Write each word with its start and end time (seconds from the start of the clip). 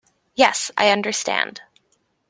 Yes, 0.33 0.71
I 0.79 0.89
understand. 0.89 1.61